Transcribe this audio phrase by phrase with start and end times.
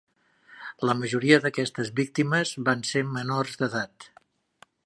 [0.89, 4.13] La majoria d'aquestes víctimes van ser menors d'edat.